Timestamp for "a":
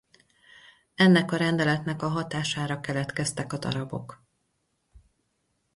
1.31-1.35, 2.01-2.07, 3.53-3.57